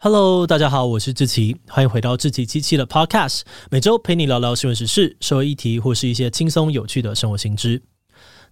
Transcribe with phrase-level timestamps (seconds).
[0.00, 7.82] Hello，大家好，我是志奇，欢迎回到志奇七七的 Podcast，每周陪你聊聊新闻时事、社会议题或是一些轻松有趣的生活新知。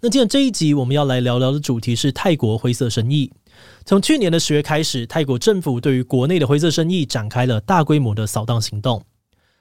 [0.01, 3.33] 那今天这一集我们要来聊聊的主题是泰国灰色生意。
[3.85, 9.01] 从去年的十月开始，泰国政府对于国内的灰色生意展开了大规模的扫荡行动。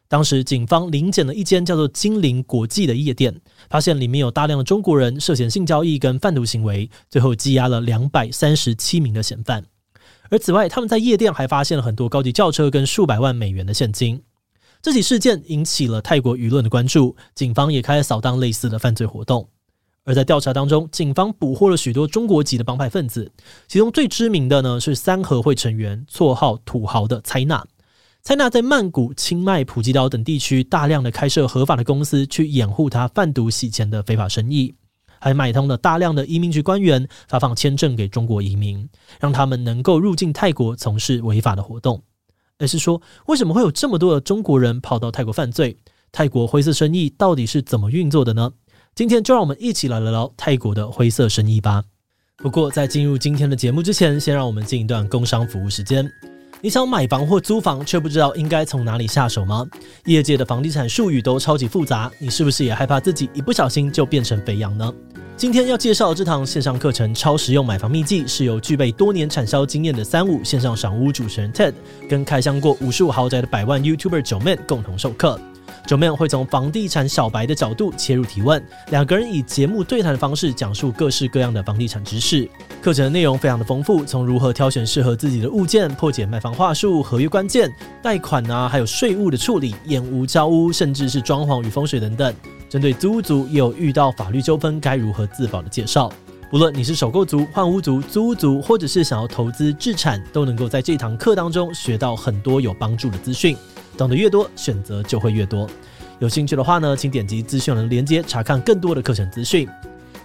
[0.08, 3.40] 当时警方临检了一间叫做精灵国际的夜店，
[3.70, 9.64] 发现里面有大量的中国人涉嫌性交易跟贩毒行为，最后羁押了两百三十七名的嫌犯。
[10.30, 14.22] 而此外，他们在夜店还发现了很多高级轿车跟数百万美元的现金。
[14.82, 19.50] 这起事件引起了泰国舆论的关注，警方也开始扫荡类似的犯罪活动。
[20.04, 23.32] 而在调查当中，警方捕获了许多中国籍的帮派分子，
[23.68, 27.66] 其中最知名的呢是三合会成员，绰号“土豪”的蔡纳。
[28.22, 34.76] 蔡纳在曼谷、清迈、普吉岛等地区大量的开设合法的公司，去掩护他贩毒洗钱的非法生意。
[35.20, 38.88] 还买通了大量的移民局官员，发放签证给中国移民，
[39.20, 42.02] 让他们能够入境泰国从事违法的活动。
[42.58, 45.78] 而是说，为什么会有这么多的中国人跑到泰国犯罪？
[46.12, 48.52] 泰国灰色生意到底是怎么运作的呢？
[48.96, 51.84] 今天就让我们一起来聊聊泰国的灰色生意吧。
[52.38, 56.10] 不过，在进入今天的节目之前，先让我们进一段工商服务时间。
[56.62, 59.68] 你想买房或租房，却不知道应该从哪里下手吗？
[60.06, 64.92] 业界的房地产术语都超级复杂，你是不是也害怕自己一不小心就变成肥羊呢？
[65.38, 71.74] 今天要介绍的这堂线上课程《超实用买房秘籍》，是由具备多年产销经验的三五线上赏屋主持人 Ted
[72.10, 75.40] 跟开箱过无数豪宅的百万 YouTuber 九妹共同授课。
[75.86, 82.50] 九妹会从房地产小白的角度切入提问，两个人以节目对谈的方式讲述各式各样的房地产知识。
[82.86, 87.68] 课程的内容非常的丰富，从如何挑选适合自己的物件、破解卖房话术、合约关键、
[88.00, 92.32] 贷款啊，还有税务的处理、验屋交屋，甚至是装潢与风水等等。
[92.70, 96.14] 针对租屋族也有遇到法律纠纷该如何自保的介绍。
[96.52, 103.58] 无论你是首购族、换屋族、租屋族，或者是想要投资置产，都能够在这堂课当中学到很多有帮助的资讯。
[103.98, 105.68] 懂得越多，选择就会越多。
[106.20, 109.68] 有兴趣的话呢，请点击资讯栏的链接查看更多的课程资讯。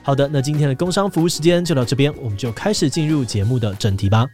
[0.02, 4.26] 好的，那今天的工商服务时间就到这边，我们就开始进入节目的正题吧。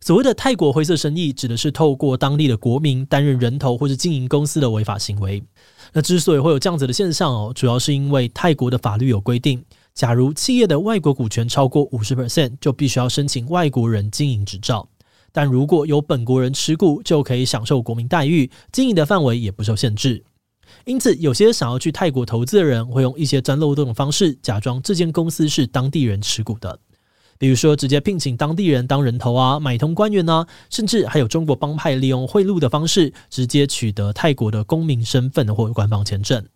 [0.00, 5.40] 所谓的泰国灰色生意，指的是透过当地的国民担任人头或者经营公司的违法行为。
[5.92, 9.62] 那之所以会有这样子的现象哦，主要是因为泰国的法律有规定。
[9.94, 14.88] 假如企业的外国股权超过五十 percent，就必须要申请外国人经营执照。
[15.32, 20.24] 但如果有本国人持股，就可以享受国民待遇，经营的范围也不受限制。
[20.84, 26.78] 因此，有些想要去泰国投资的人，会用一些钻漏洞的方式，假装这间公司是当地人持股的。
[27.38, 36.46] 比如说，直接聘请当地人当人头啊，买通官员啊，甚至还有中国帮派利用贿赂的方式，直接取得泰国的公民身份或官方签证。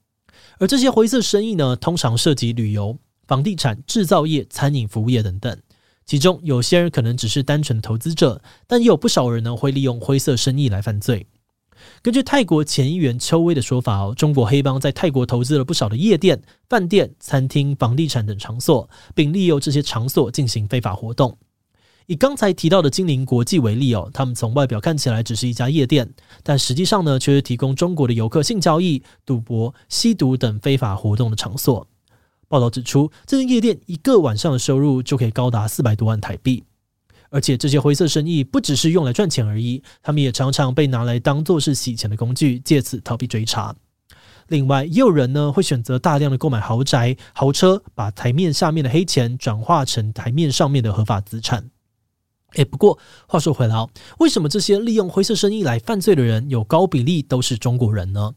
[0.59, 2.99] 而这些灰色生意呢，通常涉及旅游。
[3.27, 5.59] 房地产、制造业、餐饮服务业等等，
[6.07, 11.27] 其中有些人可能只是单纯的投资者，但也有不少人呢会利用灰色生意来犯罪。
[12.03, 21.37] 根据泰国前议员邱威的说法哦，中国黑帮在泰国投资了不少的夜店、饭店、餐厅、房地产等场所，并利用这些场所进行非法活动。
[22.07, 31.89] 以刚才提到的精灵国际为例哦，他们从外表看起来只是一家夜店，但实际上呢，却是提供中国的游客性交易、赌博、吸毒等非法活动的场所。
[32.55, 36.63] 报道指出，这间夜店一个晚上的收入就可以高达四百多万台币，
[37.29, 43.75] 而且这些灰色生意不只是用来赚钱而已，他们也常常被拿来当做是洗钱的工具，借此逃避追查。
[44.47, 51.69] 另外，也有人呢会选择大量的购买豪宅、豪车，把台面下面的黑钱转化成台面上面的合法资产。
[52.53, 53.91] 诶，不过话说回来哦，
[54.21, 58.35] 为什么这些利用灰色生意来犯罪的人有高比例都是中国人呢？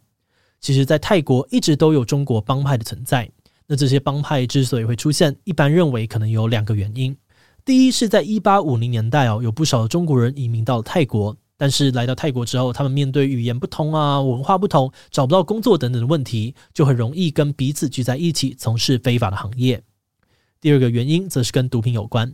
[0.60, 3.30] 其实，在泰国一直都有中国帮派的存在。
[3.68, 7.16] 那这些帮派之所以会出现，一般认为可能有两个原因。
[7.66, 19.84] 第一是在一八五零年代哦，有不少的中国人移民到了泰国，但是来到泰国之后，他们面对语言不通啊、文化不同、找不到工作等等的问题，就很容易跟彼此聚在一起从事非法的行业。
[20.62, 22.34] 第二个原因则是跟毒品有关。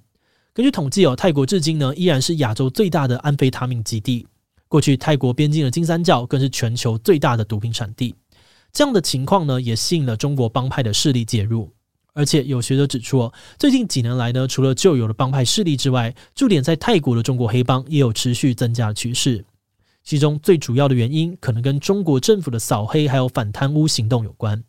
[0.54, 4.28] 根据统计哦，泰国至今呢依然是亚洲最大的安非他命基地。
[4.68, 8.14] 过去泰国边境的金三角更是全球最大的毒品产地。
[8.74, 11.72] 这样的情况呢，也吸引了中国帮派的势力介入。
[12.16, 19.46] 而且有学者指出，最近几年来呢，除了旧有的帮派势力之外，驻点在泰国的中国黑帮也有持续增加的趋势。
[20.04, 24.64] 其中最主要的原因，可能跟中国政府的扫黑还有反贪污行动有关。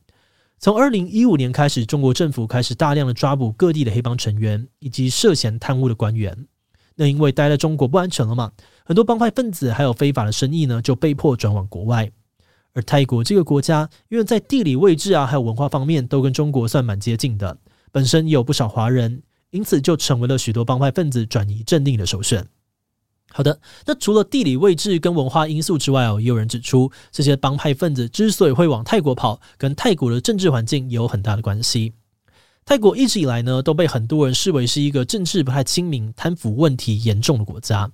[0.58, 6.46] 从二零一五年开始，中国政府开始大量的抓捕各地的黑帮成员以及涉嫌贪污的官员。
[6.94, 8.52] 那因为待在中国不安全了嘛，
[8.84, 12.10] 很多帮派分子还有非法的生意呢，就被迫转往国外。
[12.74, 17.56] 而泰国这个国家，因为在地理位置啊，还有文化方面都跟中国算蛮接近的，
[17.90, 22.46] 本身也有不少华人，因此就成为了许多帮派分子转移阵地的首选。
[23.30, 31.94] 好的，那除了地理位置跟文化因素之外哦，也有人指出，这些帮派分子之所以会往泰国跑，跟泰国的政治环境也有很大的关系。
[32.64, 37.90] 泰国一直以来呢，都被很多人视为是一个政治不太清明、贪腐问题严重的国家。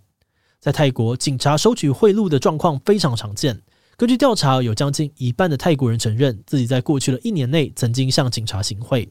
[0.59, 3.63] 在泰国，警察收取贿赂的状况非常常见。
[4.01, 9.07] 根据调查，有将近一半的泰国人承认自己在过去的一年内曾经向警察行贿。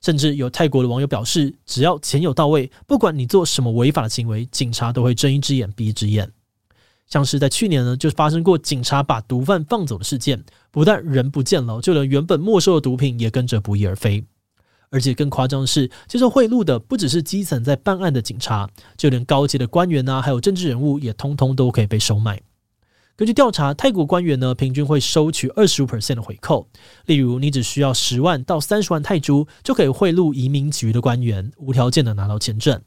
[0.00, 6.32] 甚至有泰国的网友表示，只要钱有到位，不管你做什么违法的行为，警察都会睁一只眼闭一只眼。
[7.06, 14.24] 像是在去年呢，就发生过警察把毒贩放走的事件，不但人不见了，就连原本没收的毒品也跟着不翼而飞。
[14.88, 22.40] 而且更夸张的是，接受贿赂的不只是基层在办案的警察，就连高级的官员啊，还有政治人物，也通通都可以被收买。
[23.16, 26.68] 根据调查，泰国官员呢，平均会收取二十五 percent 的回扣。
[27.06, 32.82] 例如，你只需要十万到三十万泰铢，就可以贿赂移民局的官员，无条件的拿到签证。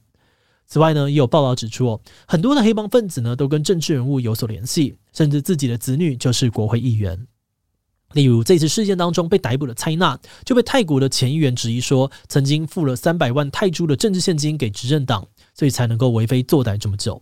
[0.65, 7.25] 此外呢，也有报道指出，很多的黑帮分子呢，都跟政治人物有所联系，甚至自己的子女就是国会议员。
[8.11, 17.21] 例如，这次事件当中被逮捕的蔡纳，就被泰国的前议员质疑说，曾经付了三百万泰铢的政治献金给执政党，所以才能够为非作歹这么久。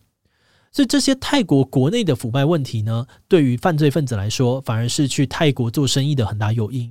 [0.75, 6.81] 所以这些泰国国内的腐败问题呢，对于犯罪分子来说，反而是去泰国做生意的很大诱因。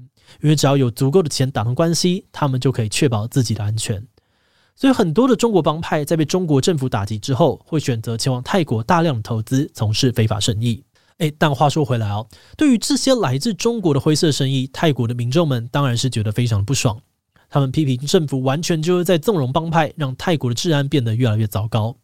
[0.40, 4.02] 因为只要有足够的钱打通关系，他们就可以确保自己的安全。
[4.74, 10.82] 所以很多的中国帮派在被中国政府打击之后，会选择前往泰国大量投资，从事非法生意。
[11.18, 12.26] 诶，但话说回来哦，
[12.56, 16.98] 对于这些来自中国的灰色生意，泰国的民众们当然是觉得非常不爽。
[17.50, 21.94] 他们批评政府完全就是在纵容帮派，让泰国的治安变得越来越糟糕。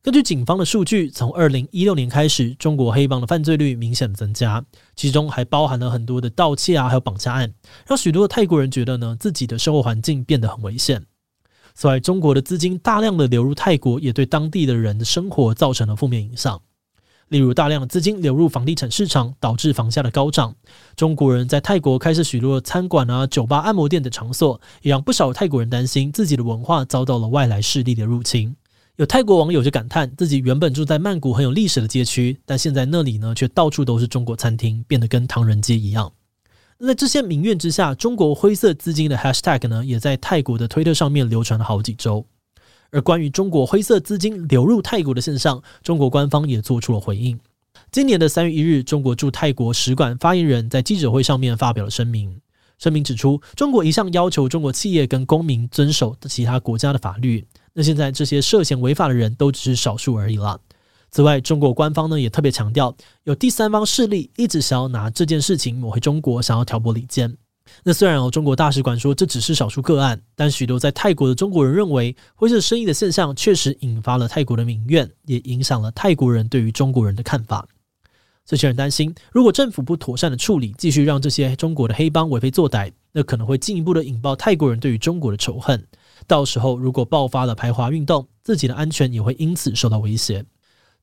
[0.00, 4.64] 根据警方的数据，从二零一六年开始，中国黑帮的犯罪率明显增加，
[4.94, 7.52] 其中还包含了很多的盗窃啊，还有绑架案，
[7.84, 11.04] 让许多的泰国人觉得呢，自己的生活环境变得很危险。
[11.74, 16.62] 此外，中国的资金大量的流入泰国，也对当地的人的生活造成了负面影响。
[17.26, 20.54] 例如，大量的资金流入房地产市场，导致房价的高涨。
[20.94, 28.56] 中国人在泰国开设许多的餐馆啊、酒吧、按摩店等场所，也让不少泰国人担心自己的文化遭到了外来势力的入侵。
[28.98, 36.12] 有泰国网友就感叹，自己原本住在曼谷很有历史的街区，但现在那里呢，却到处都是中国餐厅，变得跟唐人街一样。
[36.78, 42.26] 那在这些民怨之下，中国灰色资金的 hashtag 呢，也在泰国的推特上面流传了好几周。
[42.90, 47.38] 而关于中国灰色资金流入泰国的现象，中国官方也做出了回应。
[47.92, 52.40] 今年的三月一日，中国驻泰国使馆发言人在记者会上面发表了声明。
[52.78, 57.46] 声明指出，中国一向要求中国企业跟公民遵守其他国家的法律。
[57.72, 60.60] 那现在这些涉嫌违法的人都只是少数而已了。
[61.10, 62.94] 此外，中国官方呢也特别强调，
[63.24, 67.36] 有第三方势力一直想要拿这件事情抹黑中国，想要挑拨离间。
[67.82, 77.66] 那虽然哦，中国大使馆说这只是少数个案，但许多在泰国的中国人认为，灰色生意的现象确实引发了泰国的民怨，也影响了泰国人对于中国人的看法。
[78.48, 85.86] 这些人担心，如果政府不妥善的处理，继续让这些中国的黑帮为非作歹，那可能会进一步的引爆泰国人对于中国的仇恨。
[86.26, 90.42] 到时候如果爆发了排华运动，自己的安全也会因此受到威胁。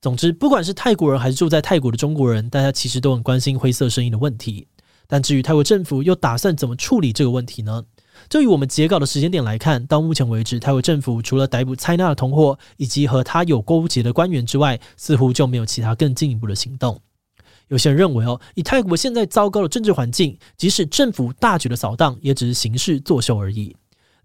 [0.02, 4.68] 总之，不管是泰国人还是住在泰国的中国人，大家其实都很关心灰色生意的问题。
[5.06, 7.84] 但至于泰国政府又打算怎么处理这个问题呢？
[8.28, 17.00] 就以我们截稿的时间点来看，到目前为止，泰国政府除了逮捕蔡纳的同伙以及和他有勾结的官员之外，似乎就没有其他更进一步的行动。
[17.68, 23.76] 有些人认为，哦，以泰国现在糟糕的政治环境，即使政府大举的扫荡，也只是形式作秀而已。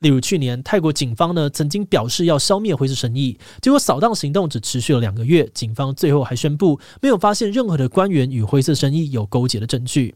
[0.01, 10.15] 例如去年泰国警方呢曾经表示要消灭灰色生意，结果扫荡行动只持续了两个月，警方最后还宣布没有发现任何的官员与灰色生意有勾结的证据。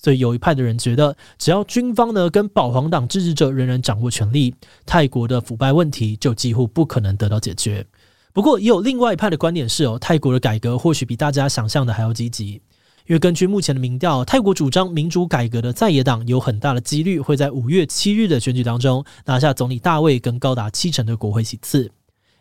[0.00, 4.54] 所以有一派的人觉得，只要军方呢跟保皇党支持者仍然掌握权力，
[4.86, 7.84] 泰国的腐败问题就几乎不可能得到解决。
[8.32, 12.60] 不过也有另外一派的观点是哦，泰国的改革或许比大家想象的还要积极。
[13.06, 21.90] 因为根据目前的民调，泰国主张民主改革的在野党有很大的几率会在五月七日的选举当中拿下总理大位跟高达七成的国会席次。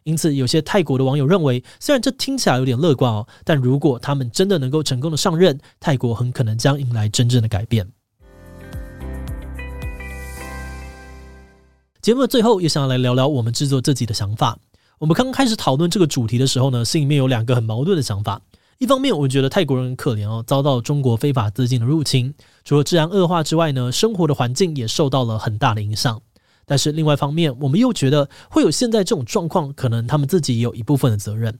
[0.03, 7.87] 因此，有些泰国的网友认为，虽然这听起来有点乐观哦，但如果他们真的能够成功的上任，泰国很可能将迎来真正的改变。
[12.01, 14.57] 节目的最后，也想要来聊聊我们制作这集的想法。
[14.99, 18.41] 我们刚开始讨论这个主题的时候呢，心里面有两个很矛盾的想法。
[18.79, 26.19] 一方面，我觉得泰国人很可怜哦，遭到中国非法资金的入侵，除了治安恶化之外呢，生活的环境也受到了很大的影响。
[26.65, 31.59] 但是另外一方面，我们又觉得会有现在这种状况，可能他们自己也有一部分的责任。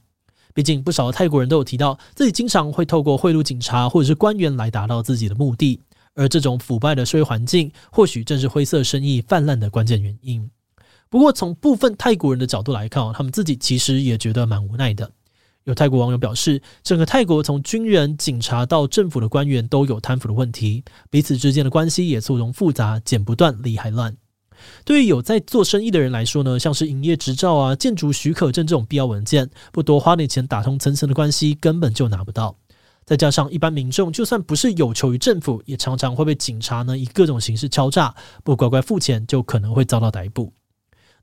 [0.52, 5.80] 毕竟不少的泰国人都有提到，自己经常会透过贿赂警察或者是官员来达到自己的目的，
[6.14, 10.50] 而这种腐败的社会环境，或许正是灰色生意泛滥的关键原因。
[11.10, 15.10] 不过，从部分泰国人的角度来看，他们自己其实也觉得蛮无奈的。
[15.64, 24.16] 有泰国网友表示，整个泰国从军人、警察到政府的官员都有贪腐的问题，彼此之间的关系也错综复杂，剪不断，理还乱。
[24.84, 32.56] 对于有在做生意的人来说呢，像是营业执照啊、建筑许可证这种必要文件，不多花点钱打通层层的关系，根本就拿不到。
[33.04, 40.52] 再加上一般民众，就算不是有求于政府，也常常会被警察呢以各种形式敲诈，不乖乖付钱，就可能会遭到逮捕。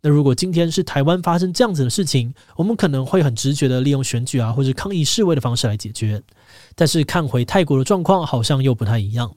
[0.06, 6.22] 那如果今天是台湾发生这样子的事情，我们可能会很直觉的利用选举啊，或者抗议示威的方式来解决。
[6.76, 9.36] 但是看回泰国的状况，好像又不太一样。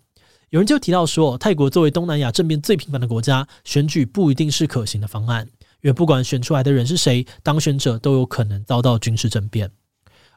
[0.50, 5.46] 有人就提到说，泰国作为东南亚政变最频繁的国家，选举不一定是可行的方案，
[5.80, 9.70] 因为不管选出来的人是谁，当选者都有可能遭到军事政变。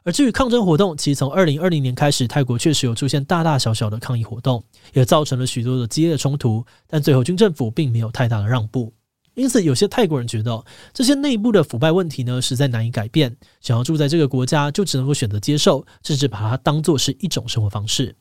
[0.02, 8.94] 而至于抗争活动，其实从二零二零年开始，泰国确实有出现大大小小的抗议活动，也造成了许多的激烈冲突，但最后军政府并没有太大的让步。
[9.34, 18.14] 因此，有些泰国人觉得这些内部的腐败问题呢，实在难以改变，想要住在这个国家，就只能够选择接受，甚至把它当作是一种生活方式。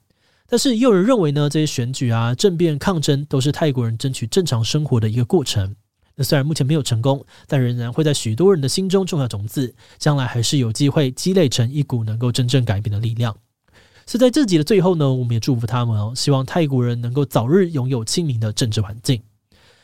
[0.48, 5.76] 但是，也有人认为呢，这些选举啊、政变、抗争都是泰国人争取正常生活的一个过程。
[6.16, 13.36] 那虽然目前没有成功，但仍然会在许多人的心中种下种子，将来还是有机会积累成一股能够真正改变的力量。
[14.06, 19.22] 所以在这集的最后呢，我们也祝福他们哦，希望泰国人能够早日拥有清明的政治环境。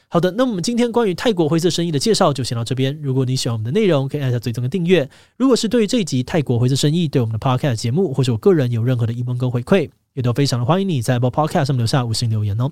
[0.09, 2.97] 好的，那我们今天关于泰国灰色生意的介绍就先到这边。
[3.01, 5.09] 如果你喜欢我们的内容，可以按下最终的订阅。
[5.35, 12.71] 如果是对于这一集泰国灰色生意对我们的 Podcast 节目，或是我个人有任何的疑问跟回馈，也都非常的欢迎你在 Apple Podcast 上面留下五星留言哦。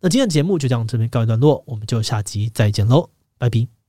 [0.00, 3.81] 那今天的节目就这样这边告一段落，我们就下集再见喽，拜拜。